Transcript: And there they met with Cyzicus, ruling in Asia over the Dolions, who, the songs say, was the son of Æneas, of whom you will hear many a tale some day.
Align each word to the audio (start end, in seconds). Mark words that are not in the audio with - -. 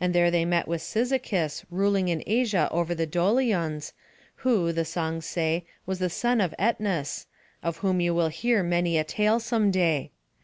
And 0.00 0.14
there 0.14 0.30
they 0.30 0.44
met 0.44 0.68
with 0.68 0.82
Cyzicus, 0.82 1.64
ruling 1.68 2.06
in 2.06 2.22
Asia 2.28 2.68
over 2.70 2.94
the 2.94 3.06
Dolions, 3.08 3.92
who, 4.46 4.70
the 4.70 4.84
songs 4.84 5.26
say, 5.26 5.66
was 5.84 5.98
the 5.98 6.08
son 6.08 6.40
of 6.40 6.54
Æneas, 6.60 7.26
of 7.60 7.78
whom 7.78 8.00
you 8.00 8.14
will 8.14 8.28
hear 8.28 8.62
many 8.62 8.98
a 8.98 9.02
tale 9.02 9.40
some 9.40 9.72
day. 9.72 10.12